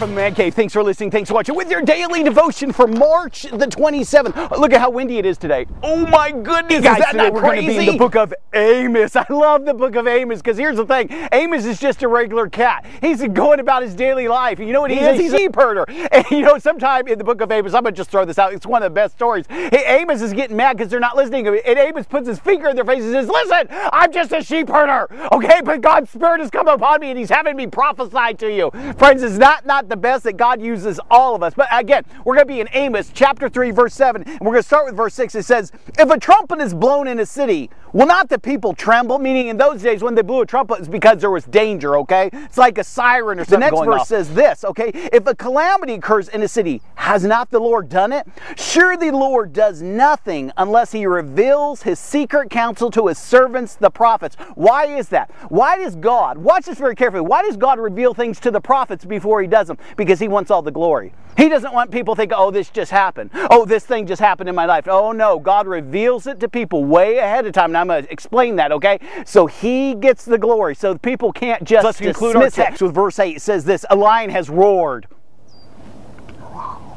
From 0.00 0.10
the 0.12 0.16
Man 0.16 0.34
Cave. 0.34 0.54
Thanks 0.54 0.72
for 0.72 0.82
listening. 0.82 1.10
Thanks 1.10 1.28
for 1.28 1.34
watching 1.34 1.54
with 1.54 1.70
your 1.70 1.82
daily 1.82 2.22
devotion 2.22 2.72
for 2.72 2.86
March 2.86 3.42
the 3.42 3.66
27th. 3.66 4.56
Look 4.58 4.72
at 4.72 4.80
how 4.80 4.88
windy 4.88 5.18
it 5.18 5.26
is 5.26 5.36
today. 5.36 5.66
Oh 5.82 6.06
my 6.06 6.30
goodness, 6.30 6.82
Guys, 6.82 7.00
is 7.00 7.04
that 7.04 7.10
today 7.12 7.24
not 7.24 7.34
we're 7.34 7.42
gonna 7.42 7.52
crazy? 7.60 7.66
be 7.66 7.78
in 7.80 7.92
the 7.92 7.98
book 7.98 8.16
of 8.16 8.32
Amos. 8.54 9.14
I 9.14 9.26
love 9.28 9.66
the 9.66 9.74
book 9.74 9.96
of 9.96 10.06
Amos 10.06 10.40
because 10.40 10.56
here's 10.56 10.78
the 10.78 10.86
thing 10.86 11.10
Amos 11.32 11.66
is 11.66 11.78
just 11.78 12.02
a 12.02 12.08
regular 12.08 12.48
cat. 12.48 12.86
He's 13.02 13.22
going 13.28 13.60
about 13.60 13.82
his 13.82 13.94
daily 13.94 14.26
life. 14.26 14.58
And 14.58 14.66
you 14.66 14.72
know 14.72 14.80
what 14.80 14.90
he 14.90 14.96
He's 14.96 15.06
is? 15.06 15.18
a 15.18 15.22
He's 15.22 15.32
a 15.34 15.36
sheep 15.36 15.54
herder. 15.54 15.84
And 16.12 16.24
you 16.30 16.40
know, 16.40 16.56
sometime 16.58 17.06
in 17.06 17.18
the 17.18 17.24
book 17.24 17.42
of 17.42 17.52
Amos, 17.52 17.74
I'm 17.74 17.82
going 17.82 17.92
to 17.92 17.96
just 17.98 18.10
throw 18.10 18.24
this 18.24 18.38
out. 18.38 18.54
It's 18.54 18.64
one 18.66 18.82
of 18.82 18.90
the 18.90 18.94
best 18.94 19.16
stories. 19.16 19.44
Hey, 19.48 20.00
Amos 20.00 20.22
is 20.22 20.32
getting 20.32 20.56
mad 20.56 20.78
because 20.78 20.90
they're 20.90 20.98
not 20.98 21.14
listening. 21.14 21.46
And 21.46 21.78
Amos 21.78 22.06
puts 22.06 22.26
his 22.26 22.38
finger 22.38 22.68
in 22.68 22.74
their 22.76 22.86
face 22.86 23.02
and 23.02 23.12
says, 23.12 23.28
Listen, 23.28 23.68
I'm 23.92 24.10
just 24.10 24.32
a 24.32 24.42
sheep 24.42 24.70
herder. 24.70 25.08
Okay, 25.30 25.60
but 25.62 25.82
God's 25.82 26.08
Spirit 26.10 26.40
has 26.40 26.50
come 26.50 26.68
upon 26.68 27.00
me 27.00 27.10
and 27.10 27.18
He's 27.18 27.28
having 27.28 27.54
me 27.54 27.66
prophesy 27.66 28.32
to 28.38 28.50
you. 28.50 28.70
Friends, 28.96 29.22
it's 29.22 29.36
not, 29.36 29.66
not 29.66 29.89
the 29.90 29.96
best 29.96 30.24
that 30.24 30.38
God 30.38 30.62
uses 30.62 30.98
all 31.10 31.34
of 31.34 31.42
us. 31.42 31.52
But 31.54 31.68
again, 31.70 32.04
we're 32.24 32.36
going 32.36 32.46
to 32.46 32.52
be 32.52 32.60
in 32.60 32.68
Amos 32.72 33.10
chapter 33.12 33.48
3, 33.48 33.70
verse 33.72 33.92
7. 33.92 34.22
And 34.22 34.40
we're 34.40 34.52
going 34.52 34.62
to 34.62 34.66
start 34.66 34.86
with 34.86 34.96
verse 34.96 35.14
6. 35.14 35.34
It 35.34 35.42
says, 35.44 35.72
If 35.98 36.08
a 36.08 36.18
trumpet 36.18 36.60
is 36.60 36.72
blown 36.72 37.06
in 37.08 37.18
a 37.20 37.26
city, 37.26 37.68
will 37.92 38.06
not 38.06 38.28
the 38.28 38.38
people 38.38 38.72
tremble? 38.72 39.18
Meaning, 39.18 39.48
in 39.48 39.56
those 39.56 39.82
days, 39.82 40.02
when 40.02 40.14
they 40.14 40.22
blew 40.22 40.40
a 40.40 40.46
trumpet, 40.46 40.78
it's 40.78 40.88
because 40.88 41.18
there 41.18 41.30
was 41.30 41.44
danger, 41.44 41.98
okay? 41.98 42.30
It's 42.32 42.56
like 42.56 42.78
a 42.78 42.84
siren 42.84 43.40
or 43.40 43.44
something. 43.44 43.60
The 43.60 43.70
next 43.70 43.84
verse 43.84 44.00
off. 44.02 44.06
says 44.06 44.34
this, 44.34 44.64
okay? 44.64 44.90
If 45.12 45.26
a 45.26 45.34
calamity 45.34 45.94
occurs 45.94 46.28
in 46.28 46.42
a 46.42 46.48
city, 46.48 46.80
has 46.94 47.24
not 47.24 47.50
the 47.50 47.60
Lord 47.60 47.88
done 47.88 48.12
it? 48.12 48.26
Sure, 48.56 48.96
the 48.96 49.10
Lord 49.10 49.52
does 49.52 49.82
nothing 49.82 50.52
unless 50.56 50.92
he 50.92 51.06
reveals 51.06 51.82
his 51.82 51.98
secret 51.98 52.50
counsel 52.50 52.90
to 52.92 53.08
his 53.08 53.18
servants, 53.18 53.74
the 53.74 53.90
prophets. 53.90 54.36
Why 54.54 54.86
is 54.86 55.08
that? 55.08 55.30
Why 55.48 55.78
does 55.78 55.96
God, 55.96 56.38
watch 56.38 56.66
this 56.66 56.78
very 56.78 56.94
carefully, 56.94 57.22
why 57.22 57.42
does 57.42 57.56
God 57.56 57.78
reveal 57.78 58.14
things 58.14 58.38
to 58.40 58.50
the 58.50 58.60
prophets 58.60 59.04
before 59.04 59.40
he 59.42 59.48
does 59.48 59.66
them? 59.66 59.78
Because 59.96 60.18
he 60.20 60.28
wants 60.28 60.50
all 60.50 60.62
the 60.62 60.70
glory. 60.70 61.12
He 61.36 61.48
doesn't 61.48 61.72
want 61.72 61.90
people 61.90 62.14
to 62.14 62.20
think, 62.20 62.32
oh, 62.34 62.50
this 62.50 62.68
just 62.68 62.90
happened. 62.90 63.30
Oh, 63.50 63.64
this 63.64 63.86
thing 63.86 64.06
just 64.06 64.20
happened 64.20 64.48
in 64.48 64.54
my 64.54 64.66
life. 64.66 64.86
Oh, 64.88 65.12
no. 65.12 65.38
God 65.38 65.66
reveals 65.66 66.26
it 66.26 66.40
to 66.40 66.48
people 66.48 66.84
way 66.84 67.18
ahead 67.18 67.46
of 67.46 67.52
time. 67.52 67.70
And 67.70 67.76
I'm 67.78 67.86
going 67.86 68.04
to 68.04 68.12
explain 68.12 68.56
that, 68.56 68.72
okay? 68.72 68.98
So 69.24 69.46
he 69.46 69.94
gets 69.94 70.24
the 70.24 70.38
glory. 70.38 70.74
So 70.74 70.98
people 70.98 71.32
can't 71.32 71.64
just 71.64 71.84
Let's 71.84 71.98
conclude 71.98 72.36
our 72.36 72.42
dismiss 72.42 72.58
it. 72.58 72.62
text 72.68 72.82
with 72.82 72.94
verse 72.94 73.18
8. 73.18 73.36
It 73.36 73.40
says 73.40 73.64
this 73.64 73.84
A 73.90 73.96
lion 73.96 74.30
has 74.30 74.50
roared. 74.50 75.06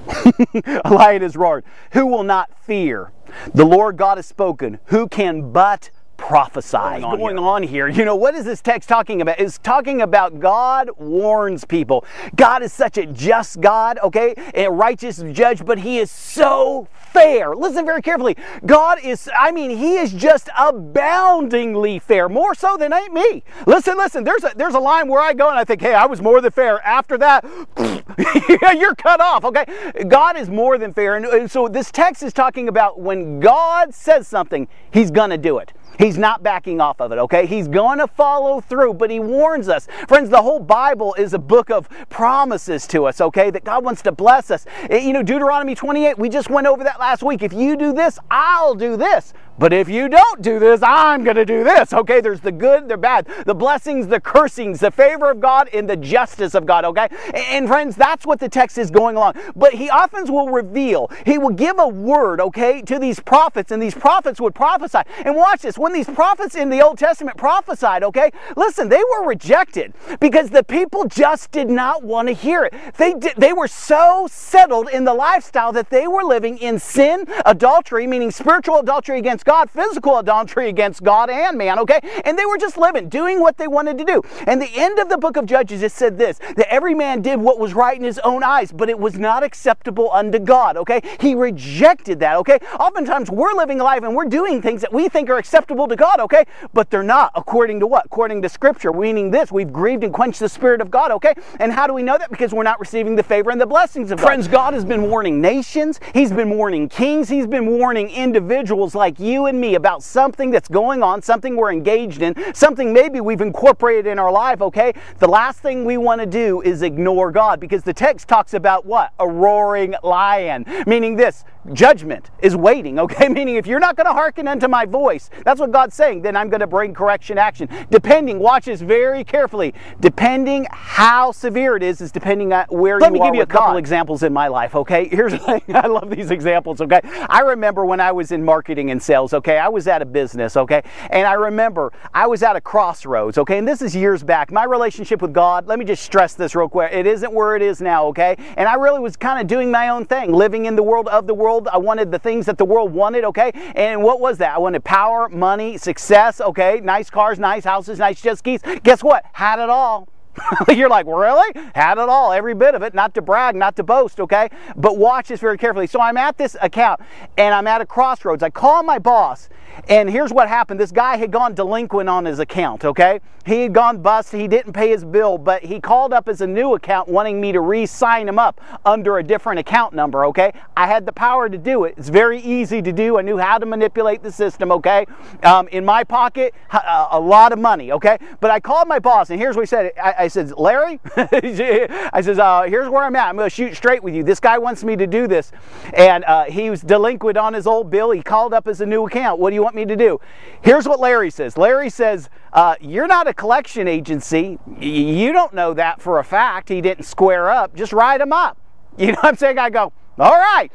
a 0.66 0.94
lion 0.94 1.22
has 1.22 1.36
roared. 1.36 1.64
Who 1.94 2.06
will 2.06 2.24
not 2.24 2.52
fear? 2.64 3.12
The 3.54 3.66
Lord 3.66 3.98
God 3.98 4.18
has 4.18 4.26
spoken. 4.26 4.80
Who 4.86 5.08
can 5.08 5.52
but 5.52 5.90
prophesy? 6.28 6.78
Going 6.78 7.04
on 7.04 7.18
going 7.18 7.38
here? 7.38 7.48
on 7.48 7.64
here? 7.64 7.88
You 7.90 8.06
know, 8.06 8.16
what 8.16 8.34
is 8.34 8.46
this 8.46 8.62
text 8.62 8.88
talking 8.88 9.22
about? 9.22 9.40
It's 9.40 9.58
talking 9.58 10.02
about 10.02 10.40
God 10.40 10.90
warns 10.98 11.66
people. 11.66 12.06
God 12.38 12.64
is 12.64 12.72
such 12.72 12.98
a 12.98 13.06
just 13.06 13.60
God, 13.60 14.00
okay? 14.02 14.34
And 14.54 14.68
a 14.68 14.72
righteous 14.72 15.22
judge, 15.34 15.66
but 15.66 15.80
he 15.80 16.00
is 16.00 16.10
so 16.10 16.88
fair. 17.12 17.54
Listen 17.56 17.86
very 17.86 18.02
carefully. 18.02 18.38
God 18.66 19.00
is, 19.04 19.30
I 19.38 19.52
mean, 19.52 19.78
he 19.78 19.98
is 19.98 20.14
just 20.14 20.50
aboundingly 20.58 22.00
fair, 22.00 22.30
more 22.30 22.56
so 22.56 22.78
than 22.78 22.94
ain't 22.94 23.14
me. 23.14 23.44
Listen, 23.68 23.98
listen, 23.98 24.24
there's 24.24 24.46
a 24.46 24.54
there's 24.56 24.76
a 24.76 24.80
line 24.80 25.10
where 25.10 25.22
I 25.22 25.34
go 25.34 25.50
and 25.50 25.60
I 25.60 25.66
think, 25.66 25.82
hey, 25.82 25.94
I 25.94 26.06
was 26.06 26.22
more 26.22 26.40
than 26.40 26.52
fair. 26.52 26.80
After 26.86 27.18
that, 27.18 27.44
you're 28.80 28.96
cut 28.96 29.20
off, 29.20 29.44
okay? 29.44 29.66
God 30.08 30.38
is 30.38 30.50
more 30.50 30.78
than 30.78 30.94
fair. 30.94 31.18
And, 31.18 31.26
and 31.26 31.52
so 31.52 31.68
this 31.68 31.92
text 31.92 32.24
is 32.24 32.32
talking 32.32 32.70
about 32.70 32.98
when 32.98 33.42
God 33.42 33.94
says 33.94 34.26
something, 34.26 34.70
he's 34.90 35.12
gonna 35.12 35.38
do 35.38 35.58
it. 35.58 35.74
He's 36.00 36.18
not 36.18 36.44
backing 36.44 36.82
off 36.82 37.00
of 37.00 37.12
it, 37.12 37.18
okay? 37.20 37.46
He's 37.46 37.68
going 37.68 38.00
to 38.00 38.08
follow 38.08 38.62
through, 38.62 38.96
but 38.96 39.10
he 39.10 39.20
warns 39.20 39.70
us. 39.70 39.88
Friends, 40.08 40.30
the 40.30 40.42
whole 40.42 40.60
Bible 40.60 41.14
is 41.16 41.34
a 41.34 41.40
book 41.40 41.70
of 41.70 41.88
promises 42.10 42.88
to 42.88 43.06
us, 43.06 43.22
okay? 43.22 43.50
That 43.52 43.64
God 43.64 43.84
wants 43.84 44.02
to 44.04 44.12
bless 44.12 44.52
us. 44.52 44.66
Eh, 44.90 45.00
You 45.00 45.14
know, 45.14 45.24
Deuteronomy 45.24 45.76
28, 45.76 46.18
we 46.18 46.30
just 46.30 46.50
went 46.50 46.68
over 46.68 46.84
that 46.84 47.00
last 47.00 47.24
week. 47.24 47.44
If 47.44 47.54
you 47.54 47.76
do 47.76 47.94
this, 47.94 48.18
I'll 48.32 48.76
do 48.76 48.98
this. 48.98 49.34
But 49.58 49.72
if 49.72 49.88
you 49.88 50.10
don't 50.10 50.42
do 50.42 50.60
this, 50.60 50.82
I'm 50.84 51.24
going 51.24 51.36
to 51.36 51.46
do 51.46 51.64
this, 51.64 51.94
okay? 51.94 52.22
There's 52.22 52.42
the 52.42 52.52
good, 52.52 52.90
the 52.90 52.98
bad, 52.98 53.28
the 53.46 53.54
blessings, 53.54 54.08
the 54.08 54.20
cursings, 54.20 54.80
the 54.80 54.92
favor 54.92 55.30
of 55.30 55.40
God, 55.40 55.70
and 55.74 55.90
the 55.90 55.96
justice 55.96 56.56
of 56.56 56.66
God, 56.66 56.86
okay? 56.86 57.08
And, 57.34 57.68
friends, 57.68 57.96
that's 57.96 58.26
what 58.26 58.40
the 58.40 58.50
text 58.50 58.78
is 58.78 58.90
going 58.90 59.16
along. 59.16 59.36
But 59.56 59.74
he 59.74 59.90
often 59.90 60.32
will 60.32 60.50
reveal, 60.50 61.12
he 61.26 61.38
will 61.38 61.52
give 61.52 61.78
a 61.78 61.88
word, 61.88 62.42
okay, 62.42 62.82
to 62.84 62.98
these 62.98 63.20
prophets, 63.20 63.72
and 63.72 63.82
these 63.82 63.94
prophets 63.94 64.42
would 64.42 64.56
prophesy. 64.56 65.00
And 65.24 65.36
watch 65.36 65.62
this, 65.62 65.78
when 65.78 65.94
these 65.94 66.10
prophets 66.10 66.56
in 66.56 66.70
the 66.70 66.82
Old 66.82 66.98
Testament 66.98 67.38
prophesied, 67.38 68.04
okay, 68.04 68.32
listen, 68.58 68.90
they 68.90 69.04
were 69.12 69.28
rejected 69.28 69.94
because 70.20 70.50
the 70.50 70.64
people 70.64 71.06
just 71.06 71.52
did 71.52 71.70
not 71.70 72.04
want 72.04 72.28
to 72.28 72.34
hear 72.34 72.64
it. 72.64 72.74
They 72.98 73.14
did, 73.14 73.36
they 73.38 73.54
were 73.54 73.68
so 73.68 74.28
settled 74.32 74.90
in 74.90 75.04
the 75.04 75.14
lifestyle 75.14 75.72
that 75.74 75.90
they 75.90 76.08
were 76.08 76.24
living 76.24 76.58
in 76.58 76.80
sin, 76.80 77.26
adultery, 77.46 78.08
meaning 78.08 78.32
spiritual 78.32 78.80
adultery 78.80 79.20
against 79.20 79.43
God, 79.44 79.70
physical 79.70 80.18
adultery 80.18 80.70
against 80.70 81.04
God 81.04 81.30
and 81.30 81.58
man, 81.58 81.80
okay? 81.80 82.00
And 82.26 82.38
they 82.38 82.46
were 82.46 82.58
just 82.58 82.78
living, 82.78 83.10
doing 83.10 83.40
what 83.40 83.58
they 83.58 83.68
wanted 83.68 83.98
to 83.98 84.06
do. 84.06 84.22
And 84.48 84.62
the 84.62 84.72
end 84.76 85.00
of 85.00 85.10
the 85.10 85.18
book 85.18 85.38
of 85.38 85.46
Judges, 85.46 85.84
it 85.84 85.92
said 85.92 86.18
this 86.18 86.40
that 86.56 86.72
every 86.72 86.96
man 86.96 87.22
did 87.22 87.40
what 87.40 87.60
was 87.60 87.74
right 87.74 87.98
in 87.98 88.04
his 88.04 88.20
own 88.20 88.44
eyes, 88.44 88.72
but 88.72 88.90
it 88.90 89.00
was 89.00 89.18
not 89.18 89.44
acceptable 89.44 90.12
unto 90.12 90.40
God, 90.40 90.78
okay? 90.78 91.02
He 91.20 91.36
rejected 91.36 92.20
that, 92.20 92.38
okay? 92.38 92.60
Oftentimes 92.80 93.30
we're 93.30 93.54
living 93.54 93.78
life 93.78 94.04
and 94.04 94.16
we're 94.16 94.26
doing 94.26 94.62
things 94.62 94.82
that 94.82 94.94
we 94.94 95.10
think 95.10 95.30
are 95.30 95.38
acceptable 95.38 95.88
to 95.88 95.96
God, 95.96 96.20
okay? 96.20 96.46
But 96.74 96.90
they're 96.90 97.04
not, 97.04 97.32
according 97.36 97.80
to 97.82 97.88
what? 97.88 98.06
According 98.06 98.42
to 98.44 98.50
Scripture, 98.50 98.94
meaning 98.94 99.32
this 99.32 99.52
we've 99.52 99.72
grieved 99.72 100.04
and 100.04 100.14
quenched 100.14 100.40
the 100.40 100.50
Spirit 100.50 100.82
of 100.82 100.92
God, 100.92 101.12
okay? 101.12 101.34
And 101.60 101.72
how 101.72 101.88
do 101.88 101.94
we 101.94 102.04
know 102.04 102.18
that? 102.18 102.30
Because 102.30 102.54
we're 102.54 102.64
not 102.64 102.80
receiving 102.80 103.16
the 103.16 103.24
favor 103.24 103.52
and 103.52 103.60
the 103.60 103.66
blessings 103.66 104.12
of 104.12 104.20
God. 104.20 104.26
Friends, 104.26 104.48
God 104.48 104.74
has 104.74 104.86
been 104.86 105.10
warning 105.10 105.42
nations, 105.42 106.00
He's 106.14 106.32
been 106.32 106.52
warning 106.52 106.90
kings, 106.90 107.30
He's 107.30 107.48
been 107.48 107.66
warning 107.66 108.10
individuals 108.10 108.96
like 108.96 109.20
you 109.20 109.33
and 109.46 109.60
me 109.60 109.76
about 109.76 110.04
something 110.04 110.52
that's 110.52 110.68
going 110.68 111.04
on, 111.04 111.22
something 111.22 111.56
we're 111.56 111.72
engaged 111.72 112.22
in, 112.22 112.36
something 112.54 112.94
maybe 112.94 113.22
we've 113.22 113.42
incorporated 113.42 114.08
in 114.08 114.20
our 114.20 114.32
life, 114.32 114.62
okay? 114.62 114.94
The 115.20 115.28
last 115.28 115.60
thing 115.60 115.86
we 115.86 115.98
want 115.98 116.22
to 116.22 116.28
do 116.28 116.62
is 116.62 116.82
ignore 116.82 117.32
God 117.32 117.60
because 117.60 117.84
the 117.84 117.94
text 117.94 118.28
talks 118.28 118.54
about 118.54 118.86
what? 118.86 119.12
A 119.20 119.28
roaring 119.28 119.96
lion, 120.04 120.66
meaning 120.86 121.16
this 121.16 121.44
judgment 121.72 122.30
is 122.42 122.56
waiting, 122.56 123.00
okay? 123.00 123.30
Meaning 123.34 123.56
if 123.56 123.66
you're 123.66 123.80
not 123.80 123.96
going 123.96 124.06
to 124.06 124.14
hearken 124.14 124.48
unto 124.48 124.68
my 124.68 124.86
voice, 124.86 125.30
that's 125.46 125.60
what 125.60 125.72
God's 125.72 125.96
saying, 125.96 126.22
then 126.22 126.36
I'm 126.36 126.50
going 126.50 126.60
to 126.60 126.68
bring 126.68 126.94
correction 126.94 127.38
action. 127.38 127.70
Depending, 127.90 128.40
watch 128.40 128.66
this 128.66 128.82
very 128.82 129.24
carefully, 129.24 129.74
depending 130.00 130.68
how 130.72 131.32
severe 131.32 131.76
it 131.76 131.84
is, 131.84 132.02
is 132.02 132.12
depending 132.12 132.52
on 132.54 132.66
where 132.70 133.00
Let 133.00 133.12
you 133.12 133.16
are. 133.16 133.20
Let 133.20 133.22
me 133.24 133.28
give 133.28 133.36
you 133.36 133.42
a 133.44 133.46
couple 133.46 133.74
God. 133.74 133.78
examples 133.78 134.24
in 134.24 134.34
my 134.34 134.48
life, 134.48 134.76
okay? 134.76 135.08
Here's 135.12 135.32
the 135.32 135.40
thing. 135.40 135.62
I 135.74 135.88
love 135.88 136.10
these 136.10 136.32
examples, 136.32 136.82
okay? 136.82 137.00
I 137.30 137.42
remember 137.42 137.86
when 137.86 138.00
I 138.00 138.12
was 138.12 138.32
in 138.32 138.44
marketing 138.44 138.92
and 138.92 139.02
sales, 139.02 139.23
okay? 139.32 139.60
I 139.60 139.68
was 139.68 139.88
at 139.88 140.02
a 140.02 140.06
business, 140.06 140.58
okay? 140.58 140.82
And 141.12 141.28
I 141.28 141.34
remember 141.34 141.94
I 142.16 142.26
was 142.26 142.42
at 142.42 142.56
a 142.56 142.62
crossroads, 142.62 143.38
okay? 143.38 143.60
And 143.60 143.68
this 143.68 143.84
is 143.84 143.96
years 143.96 144.24
back. 144.24 144.52
My 144.52 144.64
relationship 144.64 145.22
with 145.22 145.34
God, 145.34 145.68
let 145.68 145.78
me 145.78 145.86
just 145.86 146.02
stress 146.02 146.34
this 146.34 146.56
real 146.56 146.68
quick. 146.68 146.92
It 146.92 147.06
isn't 147.06 147.32
where 147.32 147.56
it 147.56 147.62
is 147.62 147.80
now, 147.80 148.08
okay? 148.08 148.36
And 148.58 148.68
I 148.68 148.74
really 148.74 149.00
was 149.00 149.16
kind 149.16 149.40
of 149.40 149.46
doing 149.46 149.70
my 149.70 149.90
own 149.90 150.06
thing, 150.06 150.32
living 150.34 150.66
in 150.66 150.76
the 150.76 150.84
world 150.84 151.08
of 151.10 151.28
the 151.28 151.36
world. 151.36 151.68
I 151.68 151.78
wanted 151.78 152.12
the 152.12 152.20
things 152.20 152.48
that 152.48 152.58
the 152.58 152.66
world 152.66 152.92
wanted, 152.92 153.24
okay? 153.26 153.52
And 153.76 154.02
what 154.02 154.20
was 154.20 154.40
that? 154.40 154.56
I 154.56 154.58
wanted 154.58 154.84
power, 154.84 155.30
money, 155.30 155.78
success, 155.78 156.42
okay? 156.42 156.80
Nice 156.80 157.12
cars, 157.12 157.38
nice 157.38 157.64
houses, 157.64 158.00
nice 158.00 158.20
jet 158.20 158.40
skis. 158.40 158.62
Guess 158.82 159.04
what? 159.04 159.26
Had 159.34 159.60
it 159.60 159.70
all. 159.70 160.10
You're 160.70 160.90
like, 160.90 161.06
really? 161.06 161.52
Had 161.76 161.98
it 161.98 162.10
all, 162.10 162.32
every 162.32 162.54
bit 162.54 162.76
of 162.76 162.82
it, 162.82 162.94
not 162.94 163.14
to 163.16 163.22
brag, 163.22 163.56
not 163.56 163.76
to 163.76 163.84
boast, 163.84 164.20
okay? 164.20 164.50
But 164.76 164.98
watch 164.98 165.28
this 165.28 165.40
very 165.40 165.58
carefully. 165.58 165.88
So 165.88 166.00
I'm 166.02 166.18
at 166.18 166.38
this 166.38 166.56
account 166.62 167.02
and 167.38 167.54
I'm 167.54 167.68
at 167.68 167.82
a 167.82 167.86
crossroads. 167.86 168.44
I 168.44 168.50
call 168.50 168.84
my 168.84 169.00
boss, 169.00 169.50
and 169.88 170.10
here's 170.10 170.32
what 170.32 170.48
happened. 170.48 170.80
This 170.80 170.92
guy 170.92 171.18
had 171.18 171.32
gone 171.32 171.54
delinquent 171.54 172.10
on 172.10 172.26
his 172.26 172.40
account, 172.40 172.86
okay? 172.86 173.20
He 173.46 173.64
had 173.64 173.74
gone 173.74 174.02
bust, 174.02 174.32
he 174.32 174.48
didn't 174.48 174.72
pay 174.72 174.90
his 174.90 175.04
bill, 175.04 175.38
but 175.38 175.64
he 175.64 175.82
called 175.82 176.14
up 176.14 176.30
as 176.30 176.40
a 176.40 176.48
new 176.48 176.76
account 176.76 177.10
wanting 177.10 177.42
me 177.42 177.52
to 177.52 177.60
re 177.60 177.86
sign 177.86 178.28
him 178.28 178.40
up 178.40 178.62
under 178.86 179.18
a 179.18 179.24
different 179.24 179.60
account 179.60 179.94
number, 179.94 180.26
okay? 180.26 180.54
I 180.78 180.88
had 180.88 181.06
the 181.06 181.12
power 181.12 181.50
to 181.50 181.58
do 181.58 181.84
it. 181.84 181.96
It's 181.98 182.08
very 182.08 182.40
easy 182.40 182.82
to 182.82 182.94
do. 182.94 183.18
I 183.18 183.22
knew 183.22 183.38
how 183.38 183.58
to 183.58 183.66
manipulate 183.66 184.24
the 184.24 184.32
system, 184.32 184.72
okay? 184.72 185.06
Um, 185.44 185.68
in 185.70 185.84
my 185.84 186.06
pocket, 186.06 186.54
a, 186.72 187.08
a 187.12 187.20
lot 187.20 187.52
of 187.52 187.60
money, 187.60 187.92
okay? 187.92 188.18
But 188.40 188.52
I 188.52 188.62
called 188.62 188.88
my 188.88 189.00
boss, 189.00 189.30
and 189.30 189.40
here's 189.40 189.58
what 189.58 189.64
he 189.64 189.68
said. 189.68 189.92
I, 190.02 190.16
I 190.20 190.28
said, 190.30 190.52
Larry, 190.58 191.02
I 191.18 192.22
says, 192.22 192.40
uh, 192.40 192.64
here's 192.64 192.88
where 192.88 193.04
I'm 193.04 193.16
at. 193.18 193.28
I'm 193.28 193.36
going 193.36 193.50
to 193.50 193.54
shoot 193.54 193.76
straight 193.76 194.02
with 194.02 194.14
you. 194.14 194.24
This 194.24 194.40
guy 194.40 194.58
wants 194.58 194.86
me 194.86 194.96
to 194.96 195.06
do 195.06 195.28
this. 195.28 195.52
And 195.94 196.24
uh, 196.26 196.46
he 196.46 196.70
was 196.70 196.82
delinquent 196.82 197.38
on 197.38 197.54
his 197.54 197.68
old 197.68 197.90
bill. 197.90 198.12
He 198.12 198.22
called 198.22 198.54
up 198.54 198.68
as 198.68 198.80
a 198.80 198.86
new 198.86 199.06
account. 199.06 199.40
What 199.40 199.50
do 199.50 199.56
you 199.56 199.63
want 199.64 199.76
me 199.76 199.86
to 199.86 199.96
do? 199.96 200.20
Here's 200.62 200.88
what 200.88 201.00
Larry 201.00 201.32
says. 201.32 201.58
Larry 201.58 201.90
says, 201.90 202.30
uh, 202.52 202.76
you're 202.80 203.08
not 203.08 203.28
a 203.28 203.34
collection 203.34 203.88
agency. 203.88 204.60
You 204.80 205.34
don't 205.34 205.54
know 205.54 205.74
that 205.74 206.02
for 206.02 206.20
a 206.20 206.24
fact. 206.24 206.70
He 206.70 206.82
didn't 206.82 207.06
square 207.06 207.50
up. 207.50 207.76
Just 207.76 207.94
write 207.94 208.22
him 208.22 208.34
up. 208.34 208.58
You 208.96 209.08
know 209.08 209.14
what 209.22 209.26
I'm 209.26 209.38
saying? 209.38 209.58
I 209.58 209.72
go, 209.72 209.92
all 210.20 210.38
right. 210.38 210.70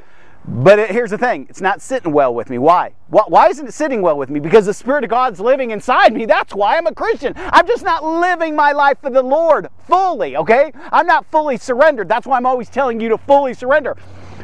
But 0.45 0.79
it, 0.79 0.91
here's 0.91 1.11
the 1.11 1.19
thing 1.19 1.47
it's 1.51 1.61
not 1.61 1.83
sitting 1.83 2.11
well 2.11 2.35
with 2.35 2.49
me. 2.49 2.57
Why? 2.57 2.95
Why 3.11 3.49
isn't 3.49 3.67
it 3.67 3.75
sitting 3.75 4.01
well 4.01 4.17
with 4.17 4.31
me? 4.31 4.41
Because 4.41 4.65
the 4.67 4.73
Spirit 4.73 5.05
of 5.05 5.11
God's 5.11 5.41
living 5.41 5.71
inside 5.73 6.15
me. 6.15 6.25
That's 6.25 6.55
why 6.55 6.79
I'm 6.79 6.87
a 6.87 6.95
Christian. 6.95 7.35
I'm 7.37 7.67
just 7.67 7.85
not 7.85 8.03
living 8.03 8.57
my 8.57 8.73
life 8.73 8.99
for 9.03 9.11
the 9.11 9.23
Lord 9.23 9.69
fully, 9.87 10.37
okay? 10.37 10.73
I'm 10.91 11.07
not 11.07 11.27
fully 11.31 11.59
surrendered. 11.59 12.09
That's 12.09 12.27
why 12.27 12.39
I'm 12.39 12.47
always 12.47 12.71
telling 12.71 12.99
you 12.99 13.11
to 13.11 13.19
fully 13.19 13.53
surrender. 13.53 13.97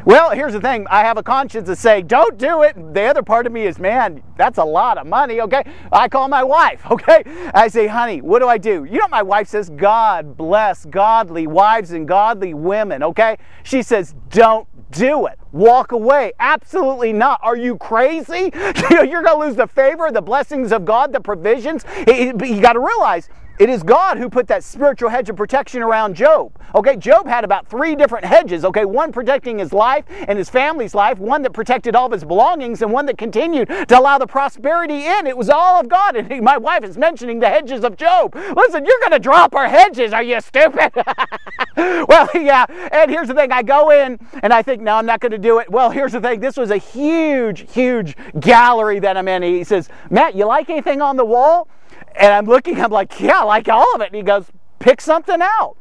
Well, 0.05 0.29
here's 0.29 0.53
the 0.53 0.61
thing. 0.61 0.85
I 0.91 0.99
have 0.99 1.17
a 1.17 1.23
conscience 1.23 1.67
to 1.67 1.75
say, 1.75 2.03
don't 2.03 2.37
do 2.37 2.61
it. 2.61 2.75
The 2.93 3.05
other 3.05 3.23
part 3.23 3.47
of 3.47 3.51
me 3.51 3.65
is, 3.65 3.79
man, 3.79 4.21
that's 4.37 4.59
a 4.59 4.63
lot 4.63 4.99
of 4.99 5.07
money, 5.07 5.41
okay? 5.41 5.63
I 5.91 6.07
call 6.07 6.27
my 6.27 6.43
wife, 6.43 6.85
okay? 6.91 7.23
I 7.55 7.67
say, 7.67 7.87
honey, 7.87 8.21
what 8.21 8.37
do 8.37 8.47
I 8.47 8.59
do? 8.59 8.83
You 8.83 8.99
know, 8.99 9.07
my 9.07 9.23
wife 9.23 9.47
says, 9.47 9.71
God 9.71 10.37
bless 10.37 10.85
godly 10.85 11.47
wives 11.47 11.89
and 11.89 12.07
godly 12.07 12.53
women, 12.53 13.01
okay? 13.01 13.37
She 13.63 13.81
says, 13.81 14.13
don't 14.29 14.67
do 14.91 15.25
it. 15.25 15.39
Walk 15.51 15.91
away. 15.91 16.33
Absolutely 16.39 17.11
not. 17.11 17.39
Are 17.41 17.57
you 17.57 17.75
crazy? 17.75 18.51
You're 18.91 19.23
going 19.23 19.25
to 19.25 19.37
lose 19.39 19.55
the 19.55 19.67
favor, 19.67 20.11
the 20.11 20.21
blessings 20.21 20.71
of 20.71 20.85
God, 20.85 21.13
the 21.13 21.19
provisions. 21.19 21.83
You 22.07 22.61
got 22.61 22.73
to 22.73 22.79
realize 22.79 23.27
it 23.57 23.69
is 23.69 23.83
God 23.83 24.17
who 24.17 24.29
put 24.29 24.47
that 24.47 24.63
spiritual 24.63 25.09
hedge 25.09 25.29
of 25.29 25.35
protection 25.35 25.81
around 25.81 26.15
Job. 26.15 26.51
Okay, 26.73 26.97
Job 26.97 27.25
had 27.25 27.43
about 27.45 27.67
three 27.67 27.95
different 27.95 28.25
hedges. 28.25 28.65
Okay, 28.65 28.83
one 28.83 29.11
protecting 29.13 29.59
his 29.59 29.71
life 29.71 30.03
and 30.09 30.37
his 30.37 30.49
family's 30.49 30.93
life, 30.93 31.19
one 31.19 31.41
that 31.43 31.53
protected 31.53 31.95
all 31.95 32.07
of 32.07 32.11
his 32.11 32.25
belongings, 32.25 32.81
and 32.81 32.91
one 32.91 33.05
that 33.05 33.17
continued 33.17 33.69
to 33.69 33.97
allow 33.97 34.17
the 34.17 34.27
prosperity 34.27 35.05
in. 35.05 35.25
It 35.25 35.37
was 35.37 35.49
all 35.49 35.79
of 35.79 35.87
God. 35.87 36.17
And 36.17 36.41
my 36.43 36.57
wife 36.57 36.83
is 36.83 36.97
mentioning 36.97 37.39
the 37.39 37.47
hedges 37.47 37.83
of 37.85 37.95
Job. 37.95 38.35
Listen, 38.35 38.85
you're 38.85 38.99
going 38.99 39.11
to 39.11 39.19
drop 39.19 39.55
our 39.55 39.69
hedges. 39.69 40.11
Are 40.11 40.23
you 40.23 40.41
stupid? 40.41 40.91
well, 41.77 42.29
yeah. 42.33 42.65
And 42.91 43.09
here's 43.09 43.29
the 43.29 43.33
thing 43.33 43.51
I 43.51 43.63
go 43.63 43.91
in 43.91 44.19
and 44.43 44.51
I 44.51 44.61
think, 44.61 44.81
no, 44.81 44.95
I'm 44.95 45.05
not 45.05 45.21
going 45.21 45.31
to 45.31 45.37
do 45.37 45.59
it. 45.59 45.69
Well, 45.69 45.89
here's 45.89 46.11
the 46.11 46.21
thing 46.21 46.41
this 46.41 46.57
was 46.57 46.71
a 46.71 46.77
huge, 46.77 47.71
huge 47.71 48.15
gallery 48.39 48.99
that 48.99 49.15
I'm 49.15 49.27
in. 49.29 49.43
He 49.43 49.63
says, 49.63 49.89
Matt, 50.09 50.35
you 50.35 50.45
like 50.45 50.69
anything 50.69 51.01
on 51.01 51.15
the 51.15 51.25
wall? 51.25 51.69
And 52.17 52.33
I'm 52.33 52.45
looking, 52.45 52.79
I'm 52.79 52.91
like, 52.91 53.19
yeah, 53.19 53.41
I 53.41 53.43
like 53.43 53.67
all 53.67 53.93
of 53.95 54.01
it. 54.01 54.07
And 54.07 54.15
he 54.15 54.21
goes, 54.21 54.45
pick 54.79 55.01
something 55.01 55.41
out. 55.41 55.75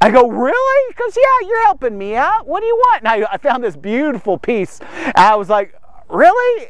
I 0.00 0.10
go, 0.10 0.28
really? 0.28 0.94
Goes, 0.94 1.16
yeah, 1.16 1.48
you're 1.48 1.64
helping 1.64 1.98
me 1.98 2.14
out. 2.14 2.46
What 2.46 2.60
do 2.60 2.66
you 2.66 2.76
want? 2.76 3.02
And 3.02 3.08
I, 3.08 3.32
I 3.32 3.36
found 3.38 3.64
this 3.64 3.76
beautiful 3.76 4.38
piece. 4.38 4.80
I 5.14 5.34
was 5.34 5.48
like, 5.48 5.74
really? 6.08 6.68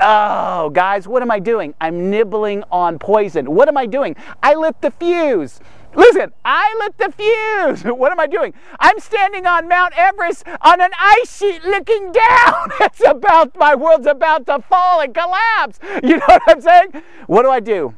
Oh, 0.00 0.70
guys, 0.70 1.06
what 1.06 1.20
am 1.20 1.30
I 1.30 1.40
doing? 1.40 1.74
I'm 1.80 2.08
nibbling 2.08 2.64
on 2.70 2.98
poison. 2.98 3.54
What 3.54 3.68
am 3.68 3.76
I 3.76 3.84
doing? 3.84 4.16
I 4.42 4.54
lit 4.54 4.80
the 4.80 4.90
fuse. 4.92 5.60
Listen, 5.94 6.32
I 6.44 6.74
lit 6.80 6.96
the 6.98 7.12
fuse. 7.12 7.84
What 8.00 8.12
am 8.12 8.20
I 8.20 8.26
doing? 8.26 8.54
I'm 8.78 8.98
standing 9.00 9.46
on 9.46 9.68
Mount 9.68 9.92
Everest 9.96 10.46
on 10.62 10.80
an 10.80 10.90
ice 10.98 11.36
sheet 11.36 11.64
looking 11.64 12.12
down. 12.12 12.70
It's 12.80 13.02
about, 13.04 13.56
my 13.56 13.74
world's 13.74 14.06
about 14.06 14.46
to 14.46 14.60
fall 14.62 15.00
and 15.00 15.12
collapse. 15.12 15.80
You 16.02 16.16
know 16.16 16.26
what 16.26 16.42
I'm 16.46 16.60
saying? 16.60 17.02
What 17.26 17.42
do 17.42 17.50
I 17.50 17.60
do? 17.60 17.94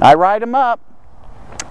I 0.00 0.14
write 0.14 0.40
them 0.40 0.54
up. 0.54 0.80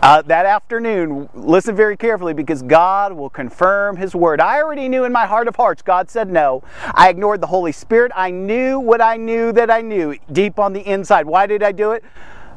Uh, 0.01 0.21
that 0.23 0.45
afternoon, 0.45 1.29
listen 1.33 1.75
very 1.75 1.95
carefully 1.95 2.33
because 2.33 2.61
God 2.61 3.13
will 3.13 3.29
confirm 3.29 3.95
His 3.95 4.13
word. 4.13 4.41
I 4.41 4.61
already 4.61 4.89
knew 4.89 5.05
in 5.05 5.13
my 5.13 5.25
heart 5.25 5.47
of 5.47 5.55
hearts, 5.55 5.81
God 5.81 6.09
said 6.09 6.29
no. 6.29 6.61
I 6.93 7.09
ignored 7.09 7.39
the 7.39 7.47
Holy 7.47 7.71
Spirit. 7.71 8.11
I 8.13 8.29
knew 8.29 8.79
what 8.79 9.01
I 9.01 9.15
knew 9.15 9.53
that 9.53 9.71
I 9.71 9.79
knew 9.81 10.17
deep 10.31 10.59
on 10.59 10.73
the 10.73 10.81
inside. 10.81 11.25
Why 11.25 11.47
did 11.47 11.63
I 11.63 11.71
do 11.71 11.91
it? 11.91 12.03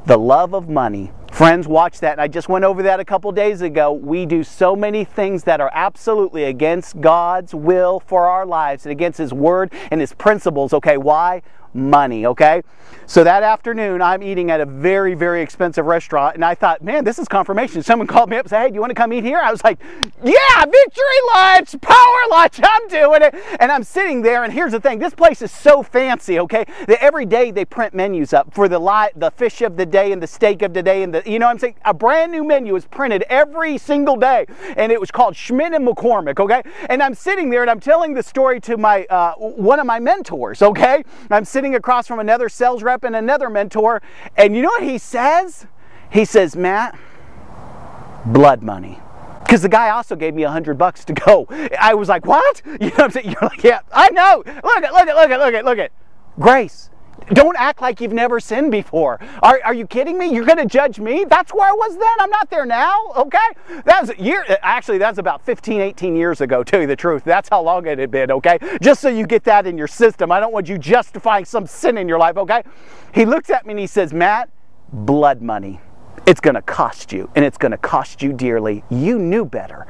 The 0.06 0.16
love 0.16 0.54
of 0.54 0.68
money. 0.68 1.12
Friends, 1.30 1.68
watch 1.68 2.00
that. 2.00 2.18
I 2.18 2.28
just 2.28 2.48
went 2.48 2.64
over 2.64 2.82
that 2.82 2.98
a 2.98 3.04
couple 3.04 3.30
days 3.30 3.60
ago. 3.60 3.92
We 3.92 4.24
do 4.26 4.42
so 4.42 4.74
many 4.74 5.04
things 5.04 5.44
that 5.44 5.60
are 5.60 5.70
absolutely 5.72 6.44
against 6.44 7.00
God's 7.00 7.54
will 7.54 8.00
for 8.00 8.26
our 8.26 8.46
lives 8.46 8.86
and 8.86 8.90
against 8.92 9.18
His 9.18 9.32
word 9.32 9.72
and 9.90 10.00
His 10.00 10.12
principles. 10.14 10.72
Okay, 10.72 10.96
why? 10.96 11.42
Money, 11.76 12.26
okay? 12.26 12.62
So 13.08 13.22
that 13.22 13.44
afternoon, 13.44 14.02
I'm 14.02 14.22
eating 14.22 14.50
at 14.50 14.60
a 14.60 14.66
very, 14.66 15.14
very 15.14 15.40
expensive 15.40 15.86
restaurant, 15.86 16.34
and 16.34 16.44
I 16.44 16.56
thought, 16.56 16.82
man, 16.82 17.04
this 17.04 17.20
is 17.20 17.28
confirmation. 17.28 17.82
Someone 17.82 18.08
called 18.08 18.28
me 18.28 18.36
up 18.36 18.46
and 18.46 18.50
said, 18.50 18.62
hey, 18.62 18.68
do 18.68 18.74
you 18.74 18.80
want 18.80 18.90
to 18.90 18.94
come 18.94 19.12
eat 19.12 19.22
here? 19.22 19.38
I 19.38 19.52
was 19.52 19.62
like, 19.62 19.80
yeah, 20.24 20.64
victory 20.64 21.04
lunch, 21.34 21.80
power 21.80 22.20
lunch, 22.30 22.58
I'm 22.62 22.88
doing 22.88 23.22
it. 23.22 23.34
And 23.60 23.70
I'm 23.70 23.84
sitting 23.84 24.22
there, 24.22 24.42
and 24.42 24.52
here's 24.52 24.72
the 24.72 24.80
thing 24.80 24.98
this 24.98 25.14
place 25.14 25.40
is 25.40 25.52
so 25.52 25.84
fancy, 25.84 26.40
okay, 26.40 26.64
that 26.88 27.00
every 27.00 27.26
day 27.26 27.52
they 27.52 27.64
print 27.64 27.94
menus 27.94 28.32
up 28.32 28.52
for 28.52 28.68
the, 28.68 28.78
li- 28.78 29.10
the 29.14 29.30
fish 29.30 29.62
of 29.62 29.76
the 29.76 29.86
day 29.86 30.10
and 30.10 30.20
the 30.20 30.26
steak 30.26 30.62
of 30.62 30.74
the 30.74 30.82
day, 30.82 31.04
and 31.04 31.14
the, 31.14 31.22
you 31.30 31.38
know 31.38 31.46
what 31.46 31.52
I'm 31.52 31.58
saying? 31.60 31.76
A 31.84 31.94
brand 31.94 32.32
new 32.32 32.42
menu 32.42 32.74
is 32.74 32.86
printed 32.86 33.22
every 33.28 33.78
single 33.78 34.16
day, 34.16 34.46
and 34.76 34.90
it 34.90 35.00
was 35.00 35.12
called 35.12 35.36
Schmidt 35.36 35.72
and 35.72 35.86
McCormick, 35.86 36.40
okay? 36.40 36.62
And 36.88 37.00
I'm 37.02 37.14
sitting 37.14 37.50
there, 37.50 37.62
and 37.62 37.70
I'm 37.70 37.80
telling 37.80 38.14
the 38.14 38.22
story 38.22 38.60
to 38.62 38.76
my 38.76 39.04
uh, 39.04 39.34
one 39.34 39.78
of 39.78 39.86
my 39.86 40.00
mentors, 40.00 40.60
okay? 40.62 41.04
I'm 41.30 41.44
sitting 41.44 41.65
sitting 41.66 41.74
across 41.74 42.06
from 42.06 42.20
another 42.20 42.48
sales 42.48 42.80
rep 42.80 43.02
and 43.02 43.16
another 43.16 43.50
mentor. 43.50 44.00
And 44.36 44.54
you 44.54 44.62
know 44.62 44.68
what 44.68 44.84
he 44.84 44.98
says? 44.98 45.66
He 46.12 46.24
says, 46.24 46.54
Matt, 46.54 46.96
blood 48.24 48.62
money. 48.62 49.00
Because 49.40 49.62
the 49.62 49.68
guy 49.68 49.90
also 49.90 50.14
gave 50.14 50.32
me 50.32 50.44
a 50.44 50.50
hundred 50.50 50.78
bucks 50.78 51.04
to 51.06 51.12
go. 51.12 51.48
I 51.76 51.94
was 51.94 52.08
like, 52.08 52.24
what? 52.24 52.62
You 52.80 52.90
know 52.90 52.90
what 52.90 53.00
I'm 53.00 53.10
saying? 53.10 53.26
You're 53.30 53.48
like, 53.50 53.64
yeah, 53.64 53.80
I 53.92 54.10
know. 54.10 54.44
Look 54.46 54.84
at, 54.84 54.92
look 54.92 55.08
at, 55.08 55.16
look 55.16 55.30
at, 55.30 55.38
look 55.40 55.54
at, 55.54 55.64
look 55.64 55.78
at. 55.78 55.90
Grace. 56.38 56.90
Don't 57.32 57.56
act 57.58 57.80
like 57.80 58.00
you've 58.00 58.12
never 58.12 58.38
sinned 58.40 58.70
before. 58.70 59.20
Are, 59.42 59.60
are 59.64 59.74
you 59.74 59.86
kidding 59.86 60.18
me? 60.18 60.32
You're 60.32 60.44
going 60.44 60.58
to 60.58 60.66
judge 60.66 61.00
me? 61.00 61.24
That's 61.28 61.52
where 61.52 61.68
I 61.68 61.72
was 61.72 61.96
then. 61.96 62.14
I'm 62.20 62.30
not 62.30 62.50
there 62.50 62.66
now. 62.66 63.12
Okay? 63.16 63.38
That's 63.84 64.16
year. 64.18 64.44
Actually, 64.62 64.98
that's 64.98 65.18
about 65.18 65.44
15, 65.44 65.80
18 65.80 66.16
years 66.16 66.40
ago. 66.40 66.62
Tell 66.62 66.80
you 66.80 66.86
the 66.86 66.96
truth, 66.96 67.24
that's 67.24 67.48
how 67.48 67.62
long 67.62 67.86
it 67.86 67.98
had 67.98 68.10
been. 68.10 68.30
Okay? 68.30 68.58
Just 68.80 69.00
so 69.00 69.08
you 69.08 69.26
get 69.26 69.44
that 69.44 69.66
in 69.66 69.76
your 69.76 69.88
system. 69.88 70.30
I 70.30 70.40
don't 70.40 70.52
want 70.52 70.68
you 70.68 70.78
justifying 70.78 71.44
some 71.44 71.66
sin 71.66 71.98
in 71.98 72.08
your 72.08 72.18
life. 72.18 72.36
Okay? 72.36 72.62
He 73.14 73.24
looks 73.24 73.50
at 73.50 73.66
me 73.66 73.72
and 73.72 73.80
he 73.80 73.86
says, 73.86 74.12
Matt, 74.12 74.50
blood 74.92 75.42
money 75.42 75.80
it's 76.26 76.40
going 76.40 76.54
to 76.54 76.62
cost 76.62 77.12
you 77.12 77.30
and 77.34 77.44
it's 77.44 77.58
going 77.58 77.72
to 77.72 77.78
cost 77.78 78.22
you 78.22 78.32
dearly. 78.32 78.84
You 78.90 79.18
knew 79.18 79.44
better. 79.44 79.86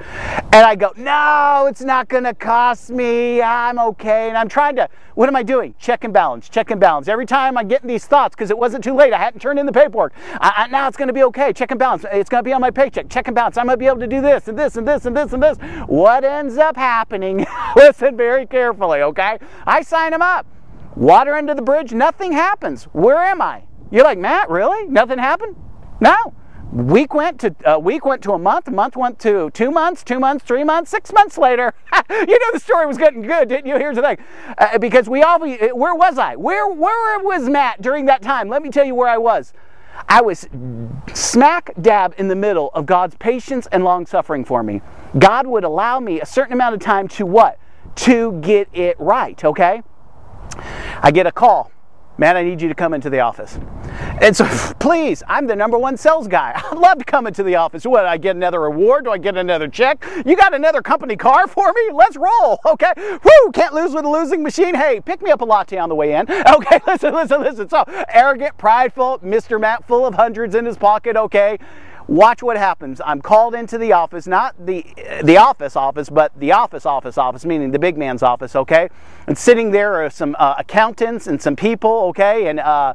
And 0.53 0.65
I 0.65 0.75
go, 0.75 0.93
no, 0.97 1.67
it's 1.69 1.83
not 1.83 2.09
going 2.09 2.25
to 2.25 2.35
cost 2.35 2.91
me. 2.91 3.41
I'm 3.41 3.79
okay. 3.79 4.29
And 4.29 4.37
I'm 4.37 4.49
trying 4.49 4.77
to, 4.77 4.89
what 5.15 5.29
am 5.29 5.37
I 5.37 5.43
doing? 5.43 5.75
Check 5.79 6.05
and 6.05 6.13
balance, 6.13 6.49
check 6.49 6.71
and 6.71 6.81
balance. 6.81 7.09
Every 7.09 7.27
time 7.27 7.57
I'm 7.57 7.69
getting 7.69 7.89
these 7.89 8.07
thoughts 8.07 8.35
because 8.35 8.51
it 8.51 8.59
wasn't 8.59 8.85
too 8.85 8.95
late. 8.95 9.13
I 9.13 9.19
hadn't 9.19 9.41
turned 9.41 9.59
in 9.59 9.67
the 9.67 9.73
paperwork. 9.73 10.13
I, 10.35 10.65
I, 10.65 10.67
now 10.69 10.89
it's 10.89 10.97
going 10.97 11.09
to 11.09 11.15
be 11.15 11.23
okay. 11.25 11.53
Check 11.53 11.71
and 11.71 11.79
balance. 11.79 12.05
It's 12.13 12.31
going 12.31 12.43
to 12.43 12.49
be 12.49 12.53
on 12.53 12.61
my 12.61 12.71
paycheck. 12.71 13.09
Check 13.09 13.29
and 13.29 13.35
balance. 13.35 13.57
I'm 13.57 13.67
going 13.67 13.75
to 13.75 13.79
be 13.79 13.87
able 13.87 14.01
to 14.01 14.07
do 14.07 14.21
this 14.21 14.49
and 14.49 14.59
this 14.59 14.77
and 14.77 14.87
this 14.87 15.07
and 15.07 15.17
this 15.17 15.33
and 15.33 15.43
this. 15.43 15.59
What 15.87 16.25
ends 16.25 16.59
up 16.59 16.77
happening? 16.77 17.47
Listen 17.77 18.17
very 18.17 18.47
carefully, 18.47 19.03
okay? 19.03 19.39
I 19.67 19.83
sign 19.83 20.13
them 20.13 20.23
up. 20.23 20.47
Water 20.97 21.35
under 21.35 21.55
the 21.55 21.63
bridge, 21.63 21.93
nothing 21.93 22.33
happens. 22.33 22.85
Where 22.85 23.19
am 23.19 23.43
I? 23.43 23.65
You're 23.91 24.05
like, 24.05 24.19
Matt, 24.19 24.49
really? 24.49 24.89
Nothing 24.89 25.19
happened? 25.19 25.57
No. 26.01 26.35
Week 26.73 27.15
went 27.15 27.41
to 27.41 27.55
a 27.65 27.77
uh, 27.77 27.79
week 27.79 28.05
went 28.05 28.23
to 28.23 28.33
a 28.33 28.39
month. 28.39 28.67
A 28.67 28.73
month 28.73 28.97
went 28.97 29.19
to 29.21 29.51
two 29.51 29.71
months. 29.71 30.03
Two 30.03 30.19
months. 30.19 30.45
Three 30.45 30.65
months. 30.65 30.91
Six 30.91 31.13
months 31.13 31.39
later, 31.39 31.73
you 32.11 32.27
know 32.27 32.53
the 32.53 32.61
story 32.61 32.87
was 32.87 32.99
getting 32.99 33.23
good, 33.23 33.49
didn't 33.49 33.67
you? 33.67 33.79
Here's 33.79 33.97
the 33.97 34.03
thing, 34.03 34.19
uh, 34.59 34.77
because 34.79 35.09
we 35.09 35.23
all. 35.23 35.43
Uh, 35.43 35.69
where 35.69 35.95
was 35.95 36.19
I? 36.19 36.35
Where 36.35 36.69
where 36.69 37.21
was 37.21 37.49
Matt 37.49 37.81
during 37.81 38.07
that 38.07 38.21
time? 38.21 38.49
Let 38.49 38.63
me 38.63 38.71
tell 38.71 38.85
you 38.85 38.97
where 38.97 39.09
I 39.09 39.17
was. 39.17 39.53
I 40.09 40.21
was 40.21 40.49
smack 41.15 41.71
dab 41.81 42.15
in 42.19 42.29
the 42.29 42.37
middle 42.37 42.71
of 42.75 42.85
God's 42.85 43.17
patience 43.17 43.69
and 43.71 43.85
long 43.85 44.05
suffering 44.05 44.45
for 44.45 44.63
me. 44.63 44.83
God 45.19 45.47
would 45.47 45.65
allow 45.65 46.01
me 46.01 46.21
a 46.21 46.27
certain 46.27 46.53
amount 46.53 46.75
of 46.75 46.81
time 46.81 47.09
to 47.09 47.25
what? 47.25 47.59
To 47.95 48.33
get 48.41 48.69
it 48.75 48.99
right. 48.99 49.43
Okay. 49.43 49.83
I 51.01 51.11
get 51.13 51.27
a 51.27 51.33
call 51.33 51.71
man, 52.19 52.37
I 52.37 52.43
need 52.43 52.61
you 52.61 52.69
to 52.69 52.75
come 52.75 52.95
into 52.95 53.11
the 53.11 53.21
office. 53.21 53.59
And 54.21 54.35
so, 54.35 54.47
please, 54.79 55.23
I'm 55.29 55.47
the 55.47 55.57
number 55.57 55.79
one 55.79 55.97
sales 55.97 56.27
guy. 56.29 56.53
I'd 56.71 56.79
love 56.79 56.99
to 56.99 57.05
come 57.05 57.27
into 57.27 57.43
the 57.43 57.57
office. 57.57 57.85
What, 57.85 58.07
I 58.07 58.17
get 58.17 58.37
another 58.37 58.61
reward? 58.61 59.05
Do 59.05 59.11
I 59.11 59.19
get 59.19 59.37
another 59.37 59.69
check? 59.69 60.05
You 60.25 60.37
got 60.37 60.55
another 60.55 60.83
company 60.83 61.17
car 61.17 61.47
for 61.47 61.73
me? 61.73 61.91
Let's 61.93 62.17
roll, 62.17 62.59
okay? 62.67 62.93
Woo, 62.97 63.53
can't 63.53 63.75
lose 63.75 63.95
with 63.95 64.05
a 64.05 64.09
losing 64.09 64.43
machine. 64.43 64.75
Hey, 64.75 65.01
pick 65.01 65.23
me 65.23 65.31
up 65.31 65.41
a 65.41 65.45
latte 65.45 65.77
on 65.77 65.89
the 65.89 65.95
way 65.95 66.15
in. 66.15 66.31
Okay, 66.31 66.81
listen, 66.87 67.15
listen, 67.15 67.43
listen. 67.43 67.69
So, 67.69 67.85
arrogant, 68.09 68.57
prideful, 68.57 69.19
Mr. 69.21 69.61
Matt 69.61 69.87
full 69.87 70.07
of 70.07 70.15
hundreds 70.15 70.55
in 70.55 70.65
his 70.65 70.77
pocket, 70.77 71.17
okay? 71.17 71.59
watch 72.09 72.43
what 72.43 72.57
happens. 72.57 73.01
I'm 73.05 73.21
called 73.21 73.55
into 73.55 73.79
the 73.79 73.93
office, 73.93 74.27
not 74.27 74.55
the 74.65 74.87
the 75.25 75.37
office 75.37 75.77
office, 75.77 76.09
but 76.09 76.33
the 76.39 76.53
office 76.53 76.87
office 76.87 77.19
office, 77.19 77.45
meaning 77.45 77.73
the 77.73 77.79
big 77.79 77.97
man's 77.97 78.23
office. 78.23 78.55
Okay, 78.55 78.89
and 79.27 79.37
sitting 79.37 79.71
there 79.71 79.95
are 79.95 80.11
some 80.11 80.37
uh, 80.39 80.55
accountants 80.59 81.27
and 81.27 81.41
some 81.41 81.57
people. 81.57 82.05
Okay, 82.11 82.47
and 82.47 82.61
uh, 82.61 82.95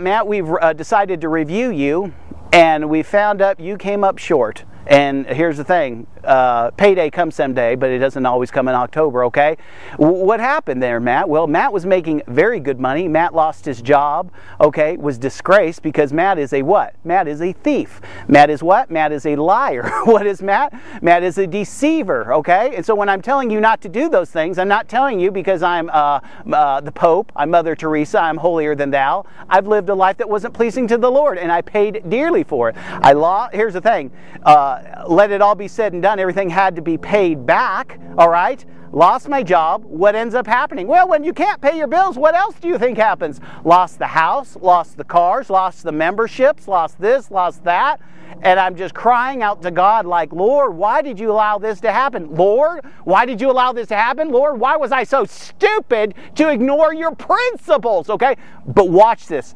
Matt, 0.00 0.26
we've 0.26 0.50
uh, 0.50 0.72
decided 0.72 1.20
to 1.20 1.28
review 1.28 1.70
you, 1.70 2.12
and 2.52 2.90
we 2.90 3.04
found 3.04 3.40
out 3.40 3.60
you 3.60 3.78
came 3.78 4.02
up 4.02 4.18
short. 4.18 4.64
And 4.86 5.26
here's 5.26 5.56
the 5.56 5.64
thing 5.64 6.06
uh, 6.22 6.70
payday 6.72 7.10
comes 7.10 7.34
someday, 7.34 7.74
but 7.74 7.90
it 7.90 7.98
doesn't 7.98 8.24
always 8.26 8.50
come 8.50 8.68
in 8.68 8.74
October, 8.74 9.24
okay? 9.24 9.56
W- 9.92 10.24
what 10.24 10.40
happened 10.40 10.82
there, 10.82 11.00
Matt? 11.00 11.28
Well, 11.28 11.46
Matt 11.46 11.72
was 11.72 11.86
making 11.86 12.22
very 12.26 12.60
good 12.60 12.80
money. 12.80 13.08
Matt 13.08 13.34
lost 13.34 13.64
his 13.64 13.80
job, 13.80 14.30
okay, 14.60 14.96
was 14.96 15.18
disgraced 15.18 15.82
because 15.82 16.12
Matt 16.12 16.38
is 16.38 16.52
a 16.52 16.62
what? 16.62 16.94
Matt 17.04 17.28
is 17.28 17.40
a 17.42 17.52
thief. 17.52 18.00
Matt 18.28 18.50
is 18.50 18.62
what? 18.62 18.90
Matt 18.90 19.12
is 19.12 19.26
a 19.26 19.36
liar. 19.36 19.88
what 20.04 20.26
is 20.26 20.42
Matt? 20.42 20.72
Matt 21.02 21.22
is 21.22 21.38
a 21.38 21.46
deceiver, 21.46 22.32
okay? 22.34 22.74
And 22.76 22.84
so 22.84 22.94
when 22.94 23.08
I'm 23.08 23.22
telling 23.22 23.50
you 23.50 23.60
not 23.60 23.80
to 23.82 23.88
do 23.88 24.08
those 24.08 24.30
things, 24.30 24.58
I'm 24.58 24.68
not 24.68 24.88
telling 24.88 25.20
you 25.20 25.30
because 25.30 25.62
I'm 25.62 25.90
uh, 25.90 26.20
uh, 26.52 26.80
the 26.80 26.92
Pope, 26.92 27.30
I'm 27.36 27.50
Mother 27.50 27.74
Teresa, 27.76 28.20
I'm 28.20 28.36
holier 28.36 28.74
than 28.74 28.90
thou. 28.90 29.26
I've 29.48 29.66
lived 29.66 29.88
a 29.88 29.94
life 29.94 30.16
that 30.18 30.28
wasn't 30.28 30.54
pleasing 30.54 30.86
to 30.88 30.98
the 30.98 31.10
Lord, 31.10 31.38
and 31.38 31.50
I 31.50 31.62
paid 31.62 32.08
dearly 32.08 32.44
for 32.44 32.70
it. 32.70 32.76
I. 32.76 33.16
Here's 33.52 33.74
the 33.74 33.80
thing. 33.80 34.10
Uh, 34.42 34.75
let 35.08 35.30
it 35.30 35.40
all 35.40 35.54
be 35.54 35.68
said 35.68 35.92
and 35.92 36.02
done. 36.02 36.18
Everything 36.18 36.50
had 36.50 36.76
to 36.76 36.82
be 36.82 36.98
paid 36.98 37.46
back, 37.46 37.98
all 38.18 38.28
right? 38.28 38.64
Lost 38.92 39.28
my 39.28 39.42
job. 39.42 39.84
What 39.84 40.14
ends 40.14 40.34
up 40.34 40.46
happening? 40.46 40.86
Well, 40.86 41.08
when 41.08 41.24
you 41.24 41.32
can't 41.32 41.60
pay 41.60 41.76
your 41.76 41.86
bills, 41.86 42.16
what 42.16 42.34
else 42.34 42.54
do 42.60 42.68
you 42.68 42.78
think 42.78 42.96
happens? 42.96 43.40
Lost 43.64 43.98
the 43.98 44.06
house, 44.06 44.56
lost 44.56 44.96
the 44.96 45.04
cars, 45.04 45.50
lost 45.50 45.82
the 45.82 45.92
memberships, 45.92 46.66
lost 46.66 46.98
this, 47.00 47.30
lost 47.30 47.64
that. 47.64 48.00
And 48.42 48.60
I'm 48.60 48.76
just 48.76 48.94
crying 48.94 49.42
out 49.42 49.62
to 49.62 49.70
God, 49.70 50.06
like, 50.06 50.32
Lord, 50.32 50.74
why 50.74 51.02
did 51.02 51.18
you 51.18 51.30
allow 51.30 51.58
this 51.58 51.80
to 51.80 51.92
happen? 51.92 52.34
Lord, 52.34 52.84
why 53.04 53.26
did 53.26 53.40
you 53.40 53.50
allow 53.50 53.72
this 53.72 53.88
to 53.88 53.96
happen? 53.96 54.30
Lord, 54.30 54.58
why 54.60 54.76
was 54.76 54.92
I 54.92 55.04
so 55.04 55.24
stupid 55.24 56.14
to 56.36 56.48
ignore 56.48 56.94
your 56.94 57.14
principles? 57.14 58.08
Okay? 58.10 58.36
But 58.66 58.88
watch 58.88 59.26
this. 59.26 59.54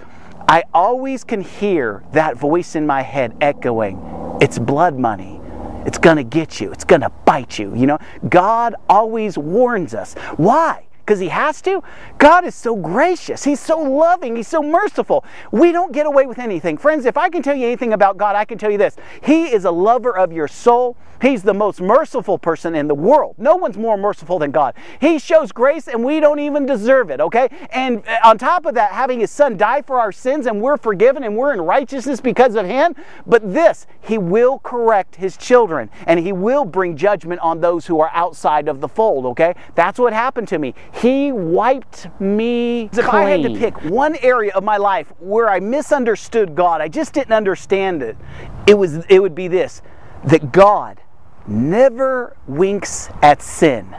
I 0.48 0.64
always 0.74 1.24
can 1.24 1.40
hear 1.40 2.02
that 2.12 2.36
voice 2.36 2.74
in 2.74 2.86
my 2.86 3.02
head 3.02 3.36
echoing 3.40 3.98
it's 4.40 4.58
blood 4.58 4.98
money. 4.98 5.40
It's 5.86 5.98
going 5.98 6.16
to 6.16 6.24
get 6.24 6.60
you. 6.60 6.72
It's 6.72 6.84
going 6.84 7.00
to 7.00 7.10
bite 7.24 7.58
you. 7.58 7.74
You 7.74 7.86
know, 7.86 7.98
God 8.28 8.74
always 8.88 9.38
warns 9.38 9.94
us. 9.94 10.14
Why? 10.36 10.86
Because 11.10 11.18
he 11.18 11.30
has 11.30 11.60
to? 11.62 11.82
God 12.18 12.44
is 12.44 12.54
so 12.54 12.76
gracious. 12.76 13.42
He's 13.42 13.58
so 13.58 13.80
loving. 13.80 14.36
He's 14.36 14.46
so 14.46 14.62
merciful. 14.62 15.24
We 15.50 15.72
don't 15.72 15.90
get 15.90 16.06
away 16.06 16.26
with 16.26 16.38
anything. 16.38 16.78
Friends, 16.78 17.04
if 17.04 17.16
I 17.16 17.28
can 17.28 17.42
tell 17.42 17.56
you 17.56 17.66
anything 17.66 17.92
about 17.92 18.16
God, 18.16 18.36
I 18.36 18.44
can 18.44 18.58
tell 18.58 18.70
you 18.70 18.78
this. 18.78 18.94
He 19.20 19.46
is 19.46 19.64
a 19.64 19.72
lover 19.72 20.16
of 20.16 20.32
your 20.32 20.46
soul. 20.46 20.96
He's 21.20 21.42
the 21.42 21.52
most 21.52 21.80
merciful 21.80 22.38
person 22.38 22.74
in 22.74 22.88
the 22.88 22.94
world. 22.94 23.34
No 23.36 23.56
one's 23.56 23.76
more 23.76 23.98
merciful 23.98 24.38
than 24.38 24.52
God. 24.52 24.74
He 25.00 25.18
shows 25.18 25.52
grace 25.52 25.86
and 25.86 26.02
we 26.02 26.18
don't 26.18 26.38
even 26.38 26.64
deserve 26.64 27.10
it, 27.10 27.20
okay? 27.20 27.48
And 27.72 28.06
uh, 28.06 28.18
on 28.24 28.38
top 28.38 28.64
of 28.64 28.74
that, 28.74 28.92
having 28.92 29.20
his 29.20 29.30
son 29.30 29.58
die 29.58 29.82
for 29.82 29.98
our 29.98 30.12
sins 30.12 30.46
and 30.46 30.62
we're 30.62 30.78
forgiven 30.78 31.22
and 31.22 31.36
we're 31.36 31.52
in 31.52 31.60
righteousness 31.60 32.20
because 32.22 32.54
of 32.54 32.64
him. 32.64 32.94
But 33.26 33.52
this, 33.52 33.86
he 34.00 34.16
will 34.16 34.60
correct 34.60 35.16
his 35.16 35.36
children 35.36 35.90
and 36.06 36.18
he 36.20 36.32
will 36.32 36.64
bring 36.64 36.96
judgment 36.96 37.40
on 37.40 37.60
those 37.60 37.86
who 37.86 38.00
are 38.00 38.10
outside 38.14 38.66
of 38.66 38.80
the 38.80 38.88
fold, 38.88 39.26
okay? 39.26 39.54
That's 39.74 39.98
what 39.98 40.14
happened 40.14 40.48
to 40.48 40.58
me. 40.58 40.74
He 41.00 41.32
wiped 41.32 42.08
me 42.20 42.82
If 42.82 42.92
clean. 42.92 43.06
I 43.08 43.30
had 43.30 43.42
to 43.42 43.58
pick 43.58 43.74
one 43.84 44.16
area 44.16 44.52
of 44.54 44.62
my 44.62 44.76
life 44.76 45.10
where 45.18 45.48
I 45.48 45.58
misunderstood 45.58 46.54
God, 46.54 46.82
I 46.82 46.88
just 46.88 47.14
didn't 47.14 47.32
understand 47.32 48.02
it, 48.02 48.18
it, 48.66 48.74
was, 48.74 49.04
it 49.06 49.20
would 49.20 49.34
be 49.34 49.48
this 49.48 49.80
that 50.24 50.52
God 50.52 51.00
never 51.46 52.36
winks 52.46 53.08
at 53.22 53.40
sin. 53.40 53.96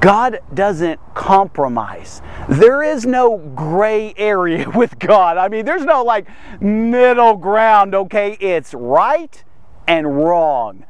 God 0.00 0.38
doesn't 0.54 1.00
compromise. 1.14 2.22
There 2.48 2.84
is 2.84 3.04
no 3.04 3.38
gray 3.38 4.14
area 4.16 4.70
with 4.74 5.00
God. 5.00 5.36
I 5.36 5.48
mean, 5.48 5.64
there's 5.64 5.84
no 5.84 6.04
like 6.04 6.28
middle 6.60 7.36
ground, 7.36 7.96
okay? 7.96 8.36
It's 8.38 8.74
right 8.74 9.42
and 9.88 10.16
wrong, 10.16 10.84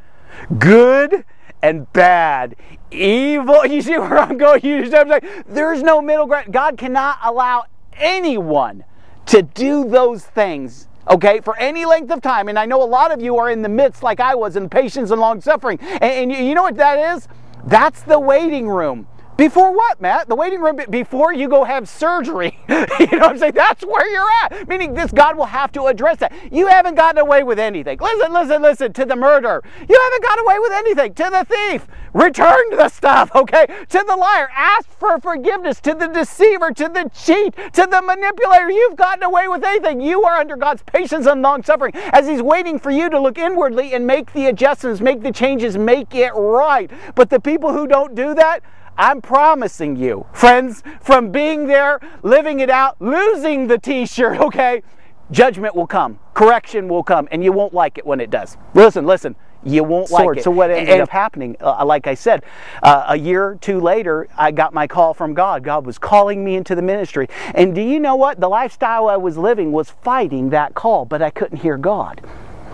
good 0.58 1.24
and 1.62 1.90
bad, 1.92 2.56
evil. 2.90 3.64
You 3.72 3.80
see 3.82 3.98
where 3.98 4.18
I'm 4.18 4.36
going? 4.36 4.64
You 4.64 4.86
see 4.86 4.96
I'm 4.96 5.08
saying? 5.08 5.44
There's 5.46 5.82
no 5.82 6.02
middle 6.02 6.26
ground. 6.26 6.52
God 6.52 6.76
cannot 6.76 7.18
allow 7.22 7.64
anyone 7.94 8.84
to 9.26 9.42
do 9.42 9.88
those 9.88 10.24
things 10.24 10.88
okay, 11.08 11.40
for 11.40 11.56
any 11.58 11.84
length 11.84 12.10
of 12.10 12.20
time. 12.20 12.48
And 12.48 12.58
I 12.58 12.66
know 12.66 12.82
a 12.82 12.86
lot 12.86 13.12
of 13.12 13.20
you 13.20 13.36
are 13.36 13.50
in 13.50 13.62
the 13.62 13.68
midst, 13.68 14.02
like 14.02 14.20
I 14.20 14.34
was, 14.34 14.56
in 14.56 14.68
patience 14.68 15.10
and 15.10 15.20
long 15.20 15.40
suffering. 15.40 15.78
And, 15.80 16.32
and 16.32 16.46
you 16.46 16.54
know 16.54 16.62
what 16.62 16.76
that 16.76 17.16
is? 17.16 17.28
That's 17.66 18.02
the 18.02 18.18
waiting 18.18 18.68
room. 18.68 19.06
Before 19.36 19.74
what, 19.74 20.00
Matt? 20.00 20.28
The 20.28 20.34
waiting 20.34 20.60
room 20.60 20.78
before 20.90 21.32
you 21.32 21.48
go 21.48 21.64
have 21.64 21.88
surgery. 21.88 22.58
you 22.68 22.76
know 22.76 23.18
what 23.18 23.22
I'm 23.22 23.38
saying? 23.38 23.54
That's 23.54 23.84
where 23.84 24.06
you're 24.10 24.28
at. 24.44 24.68
Meaning 24.68 24.92
this 24.92 25.10
God 25.10 25.38
will 25.38 25.46
have 25.46 25.72
to 25.72 25.86
address 25.86 26.18
that. 26.18 26.32
You 26.52 26.66
haven't 26.66 26.96
gotten 26.96 27.18
away 27.18 27.42
with 27.42 27.58
anything. 27.58 27.98
Listen, 27.98 28.32
listen, 28.32 28.62
listen 28.62 28.92
to 28.92 29.06
the 29.06 29.16
murder. 29.16 29.62
You 29.88 29.98
haven't 30.00 30.22
got 30.22 30.40
away 30.40 30.58
with 30.58 30.72
anything. 30.72 31.14
To 31.14 31.24
the 31.24 31.46
thief, 31.48 31.86
return 32.12 32.62
the 32.72 32.88
stuff, 32.90 33.30
okay? 33.34 33.66
To 33.66 34.04
the 34.06 34.16
liar, 34.16 34.50
ask 34.54 34.88
for 34.98 35.18
forgiveness. 35.18 35.80
To 35.80 35.94
the 35.94 36.08
deceiver, 36.08 36.70
to 36.72 36.88
the 36.88 37.10
cheat, 37.14 37.54
to 37.72 37.86
the 37.90 38.02
manipulator, 38.02 38.70
you've 38.70 38.96
gotten 38.96 39.22
away 39.22 39.48
with 39.48 39.64
anything. 39.64 40.02
You 40.02 40.24
are 40.24 40.36
under 40.36 40.56
God's 40.56 40.82
patience 40.82 41.26
and 41.26 41.40
long 41.40 41.62
suffering 41.62 41.92
as 41.94 42.28
He's 42.28 42.42
waiting 42.42 42.78
for 42.78 42.90
you 42.90 43.08
to 43.08 43.18
look 43.18 43.38
inwardly 43.38 43.94
and 43.94 44.06
make 44.06 44.32
the 44.34 44.46
adjustments, 44.46 45.00
make 45.00 45.22
the 45.22 45.32
changes, 45.32 45.78
make 45.78 46.14
it 46.14 46.32
right. 46.34 46.90
But 47.14 47.30
the 47.30 47.40
people 47.40 47.72
who 47.72 47.86
don't 47.86 48.14
do 48.14 48.34
that, 48.34 48.62
I'm 48.96 49.20
promising 49.20 49.96
you, 49.96 50.26
friends, 50.32 50.82
from 51.00 51.32
being 51.32 51.66
there, 51.66 52.00
living 52.22 52.60
it 52.60 52.70
out, 52.70 53.00
losing 53.00 53.66
the 53.66 53.78
t 53.78 54.06
shirt, 54.06 54.38
okay? 54.40 54.82
Judgment 55.30 55.74
will 55.74 55.86
come, 55.86 56.18
correction 56.34 56.88
will 56.88 57.02
come, 57.02 57.26
and 57.30 57.42
you 57.42 57.52
won't 57.52 57.72
like 57.72 57.96
it 57.96 58.04
when 58.04 58.20
it 58.20 58.30
does. 58.30 58.58
Listen, 58.74 59.06
listen, 59.06 59.34
you 59.64 59.84
won't 59.84 60.08
Sword. 60.08 60.26
like 60.26 60.38
it. 60.38 60.44
So 60.44 60.50
what 60.50 60.70
ended 60.70 60.90
and, 60.90 61.02
up 61.02 61.08
happening? 61.08 61.56
Uh, 61.60 61.84
like 61.84 62.06
I 62.06 62.14
said, 62.14 62.44
uh, 62.82 63.04
a 63.08 63.16
year 63.16 63.44
or 63.44 63.54
two 63.56 63.80
later, 63.80 64.28
I 64.36 64.50
got 64.50 64.74
my 64.74 64.86
call 64.86 65.14
from 65.14 65.34
God. 65.34 65.62
God 65.62 65.86
was 65.86 65.98
calling 65.98 66.44
me 66.44 66.56
into 66.56 66.74
the 66.74 66.82
ministry. 66.82 67.28
And 67.54 67.74
do 67.74 67.80
you 67.80 68.00
know 68.00 68.16
what? 68.16 68.40
The 68.40 68.48
lifestyle 68.48 69.08
I 69.08 69.16
was 69.16 69.38
living 69.38 69.72
was 69.72 69.90
fighting 69.90 70.50
that 70.50 70.74
call, 70.74 71.04
but 71.04 71.22
I 71.22 71.30
couldn't 71.30 71.58
hear 71.58 71.78
God. 71.78 72.20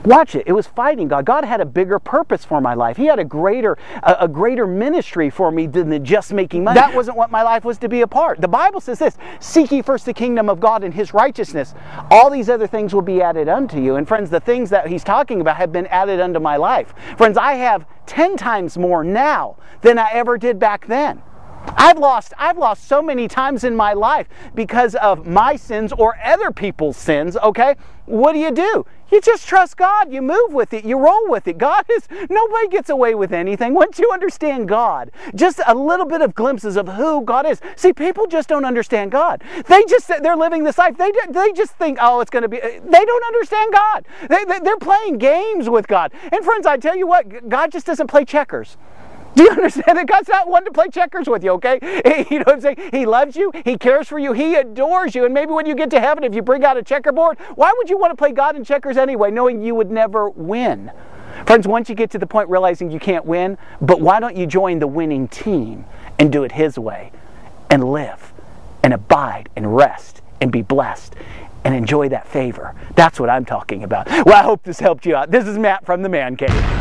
Watch 0.05 0.35
it. 0.35 0.45
It 0.47 0.53
was 0.53 0.67
fighting 0.67 1.09
God. 1.09 1.25
God 1.25 1.45
had 1.45 1.61
a 1.61 1.65
bigger 1.65 1.99
purpose 1.99 2.45
for 2.45 2.61
my 2.61 2.75
life. 2.75 2.97
He 2.97 3.07
had 3.07 3.19
a 3.19 3.25
greater, 3.25 3.77
a, 4.03 4.17
a, 4.21 4.29
greater 4.29 4.67
ministry 4.67 5.31
for 5.31 5.51
me 5.51 5.67
than 5.67 6.05
just 6.05 6.33
making 6.33 6.65
money. 6.65 6.79
That 6.79 6.95
wasn't 6.95 7.17
what 7.17 7.31
my 7.31 7.43
life 7.43 7.65
was 7.65 7.79
to 7.79 7.89
be 7.89 8.03
a 8.03 8.07
part. 8.07 8.41
The 8.41 8.49
Bible 8.49 8.81
says 8.81 8.99
this: 8.99 9.17
"Seek 9.41 9.73
ye 9.73 9.83
first 9.83 10.07
the 10.07 10.15
kingdom 10.15 10.49
of 10.49 10.61
God 10.61 10.85
and 10.85 10.95
His 10.95 11.13
righteousness. 11.13 11.75
All 12.11 12.31
these 12.31 12.49
other 12.49 12.67
things 12.67 12.95
will 12.95 13.03
be 13.03 13.21
added 13.21 13.49
unto 13.49 13.81
you." 13.81 13.97
And 13.97 14.07
friends, 14.07 14.31
the 14.31 14.41
things 14.41 14.71
that 14.71 14.87
He's 14.87 15.05
talking 15.05 15.41
about 15.41 15.57
have 15.57 15.73
been 15.73 15.87
added 15.87 16.21
unto 16.21 16.41
my 16.41 16.57
life. 16.57 16.95
Friends, 17.17 17.37
I 17.37 17.55
have 17.55 17.87
ten 18.07 18.37
times 18.37 18.79
more 18.79 19.03
now 19.05 19.57
than 19.83 19.99
I 19.99 20.11
ever 20.13 20.39
did 20.39 20.59
back 20.59 20.87
then. 20.87 21.23
I've 21.77 21.99
lost 21.99 22.33
I've 22.39 22.59
lost 22.59 22.89
so 22.89 23.03
many 23.03 23.29
times 23.29 23.65
in 23.65 23.77
my 23.77 23.93
life 23.93 24.29
because 24.55 24.95
of 24.95 25.27
my 25.27 25.57
sins 25.57 25.93
or 25.93 26.17
other 26.25 26.51
people's 26.51 26.97
sins, 26.97 27.37
okay? 27.37 27.75
What 28.09 28.33
do 28.33 28.39
you 28.39 28.51
do? 28.51 28.87
You 29.11 29.21
just 29.21 29.47
trust 29.47 29.77
God. 29.77 30.13
You 30.13 30.23
move 30.23 30.53
with 30.53 30.73
it. 30.73 30.85
You 30.85 30.99
roll 30.99 31.29
with 31.29 31.47
it. 31.47 31.59
God 31.59 31.85
is 31.91 32.09
nobody 32.31 32.69
gets 32.69 32.89
away 32.89 33.15
with 33.15 33.33
anything. 33.33 33.75
Once 33.75 33.99
you 33.99 34.11
understand 34.13 34.69
God, 34.69 35.11
just 35.35 35.61
a 35.67 35.75
little 35.75 36.07
bit 36.07 36.23
of 36.23 36.35
glimpses 36.35 36.77
of 36.77 36.89
who 36.89 37.23
God 37.23 37.47
is. 37.47 37.61
See, 37.77 37.93
people 37.93 38.27
just 38.27 38.49
don't 38.49 38.65
understand 38.65 39.13
God. 39.13 39.43
They 39.67 39.85
just 39.85 40.09
they're 40.09 40.37
living 40.37 40.65
this 40.65 40.79
life. 40.79 40.97
They 40.97 41.13
they 41.31 41.53
just 41.53 41.73
think, 41.73 41.99
"Oh, 42.01 42.21
it's 42.21 42.31
going 42.31 42.43
to 42.43 42.49
be 42.49 42.63
uh, 42.63 42.81
They 42.83 43.05
don't 43.05 43.25
understand 43.27 43.73
God. 43.73 44.07
They, 44.29 44.45
they 44.45 44.59
they're 44.61 44.79
playing 44.79 45.19
games 45.19 45.69
with 45.69 45.87
God. 45.87 46.13
And 46.33 46.45
friends, 46.45 46.67
I 46.67 46.79
tell 46.79 46.97
you 46.97 47.07
what, 47.07 47.49
God 47.49 47.71
just 47.73 47.87
doesn't 47.87 48.07
play 48.07 48.25
checkers. 48.25 48.77
Do 49.35 49.45
you 49.45 49.51
understand 49.53 49.99
that 49.99 50.07
God's 50.07 50.29
not 50.29 50.49
one 50.49 50.65
to 50.65 50.71
play 50.71 50.89
checkers 50.89 51.29
with 51.29 51.45
you, 51.45 51.53
okay? 51.53 51.79
You 52.31 52.39
know 52.39 52.45
what 52.47 52.55
I'm 52.57 52.61
saying? 52.61 52.91
He 52.91 53.07
loves 53.07 53.37
you, 53.37 53.53
He 53.65 53.79
cares 53.79 54.09
for 54.09 54.19
you, 54.19 54.33
He 54.33 54.55
adores 54.55 55.15
you. 55.15 55.25
And 55.25 55.33
maybe 55.33 55.53
when 55.53 55.67
you 55.67 55.75
get 55.75 55.91
to 55.91 56.01
heaven, 56.01 56.25
if 56.25 56.35
you 56.35 56.43
bring 56.43 56.65
out 56.65 56.77
a 56.77 56.83
checkerboard, 56.83 57.39
why 57.55 57.73
would 57.77 57.89
you 57.89 57.97
want 57.99 58.11
to 58.11 58.17
play 58.17 58.33
God 58.33 58.57
in 58.57 58.65
checkers 58.65 58.97
anyway, 58.97 59.31
knowing 59.31 59.63
you 59.63 59.75
would 59.75 59.91
never 59.91 60.29
win? 60.31 60.91
Friends, 61.47 61.67
once 61.69 61.89
you 61.89 61.95
get 61.95 62.11
to 62.11 62.19
the 62.19 62.27
point 62.27 62.49
realizing 62.49 62.91
you 62.91 62.99
can't 62.99 63.25
win, 63.25 63.57
but 63.81 64.01
why 64.01 64.21
don't 64.21 64.37
you 64.37 64.47
join 64.47 64.79
the 64.79 64.87
winning 64.87 65.29
team 65.29 65.85
and 66.19 66.33
do 66.33 66.43
it 66.45 66.53
His 66.53 66.79
way 66.79 67.13
and 67.71 67.85
live 67.85 68.33
and 68.83 68.93
abide 68.93 69.49
and 69.57 69.77
rest 69.77 70.21
and 70.41 70.51
be 70.51 70.63
blessed 70.63 71.15
and 71.65 71.75
enjoy 71.75 72.09
that 72.09 72.27
favor? 72.27 72.75
That's 72.97 73.21
what 73.21 73.31
I'm 73.31 73.45
talking 73.45 73.85
about. 73.85 74.09
Well, 74.09 74.35
I 74.35 74.43
hope 74.43 74.65
this 74.65 74.81
helped 74.81 75.07
you 75.07 75.15
out. 75.15 75.31
This 75.31 75.47
is 75.47 75.59
Matt 75.59 75.87
from 75.87 76.03
the 76.03 76.09
Man 76.09 76.37
Cave. 76.37 76.78